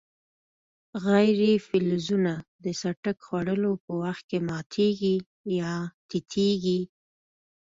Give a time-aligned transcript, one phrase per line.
[1.05, 5.15] غیر فلزونه د څټک خوړلو په وخت کې ماتیږي
[5.59, 5.73] یا
[6.09, 6.81] تیتیږي.